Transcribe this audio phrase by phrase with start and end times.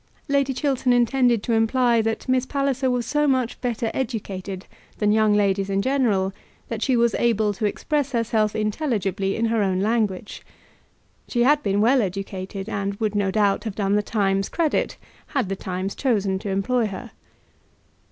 [0.27, 4.65] Lady Chiltern intended to imply that Miss Palliser was so much better educated
[4.97, 6.33] than young ladies in general
[6.69, 10.43] that she was able to express herself intelligibly in her own language.
[11.27, 15.49] She had been well educated, and would, no doubt, have done the Times credit had
[15.49, 17.11] the Times chosen to employ her.